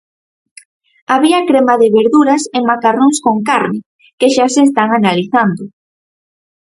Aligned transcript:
Había 1.13 1.45
crema 1.49 1.75
de 1.81 1.89
verduras 1.97 2.43
e 2.57 2.59
macarróns 2.69 3.17
con 3.25 3.35
carne, 3.49 3.79
que 4.19 4.27
xa 4.35 4.45
se 4.55 4.61
están 4.67 4.89
analizando. 4.99 5.63